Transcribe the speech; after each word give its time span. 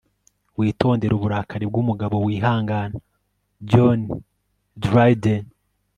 witondere 0.59 1.13
uburakari 1.15 1.65
bw'umugabo 1.69 2.15
wihangana.- 2.25 2.97
john 3.71 3.99
dryden 4.83 5.43